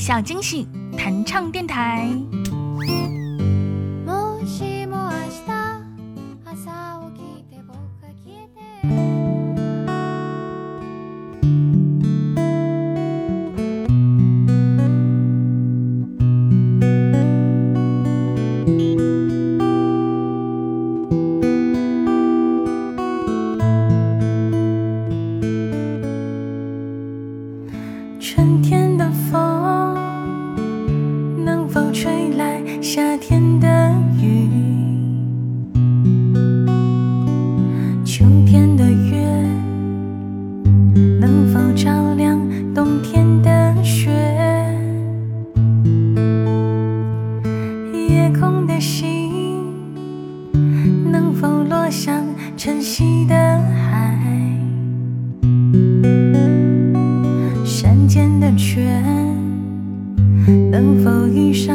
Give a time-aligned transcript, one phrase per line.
[0.00, 2.08] 小惊喜弹唱电台。
[28.18, 28.79] 春天
[57.82, 59.02] 山间的泉。
[60.70, 61.74] 能否遇上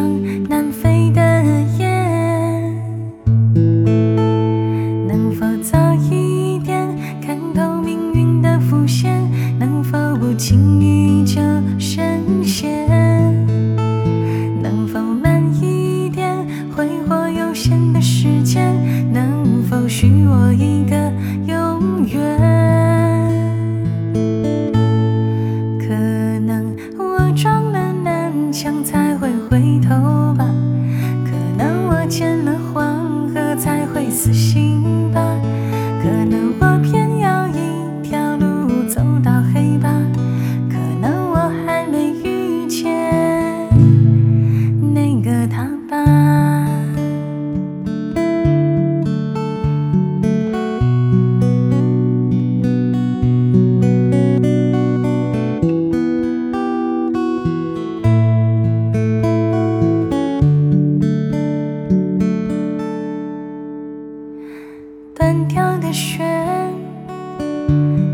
[65.48, 66.24] 跳的雪，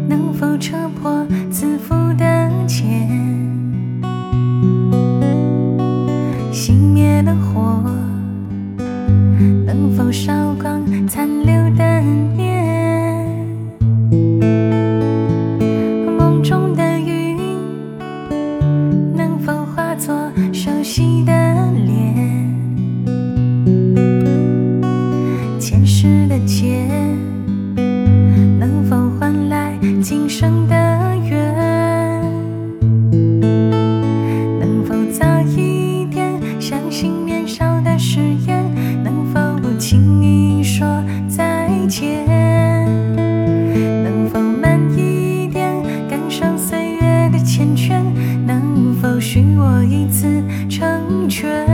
[0.07, 2.25] 能否扯破自负的
[2.67, 3.09] 茧？
[6.51, 7.83] 熄灭的火，
[9.65, 12.01] 能否烧光残留的
[12.35, 12.40] 念？
[51.31, 51.70] 却